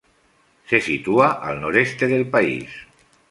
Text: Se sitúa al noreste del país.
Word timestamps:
Se 0.69 0.79
sitúa 0.81 1.27
al 1.49 1.61
noreste 1.61 2.07
del 2.07 2.27
país. 2.27 2.69